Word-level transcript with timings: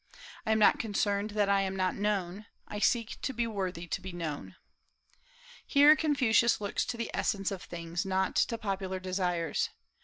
I 0.47 0.51
am 0.51 0.57
not 0.57 0.79
concerned 0.79 1.29
that 1.37 1.47
I 1.47 1.61
am 1.61 1.75
not 1.75 1.93
known; 1.93 2.47
I 2.67 2.79
seek 2.79 3.21
to 3.21 3.33
be 3.33 3.45
worthy 3.45 3.85
to 3.85 4.01
be 4.01 4.11
known.'" 4.11 4.55
Here 5.63 5.95
Confucius 5.95 6.59
looks 6.59 6.85
to 6.85 6.97
the 6.97 7.11
essence 7.13 7.51
of 7.51 7.61
things, 7.61 8.03
not 8.03 8.35
to 8.35 8.57
popular 8.57 8.99
desires. 8.99 9.69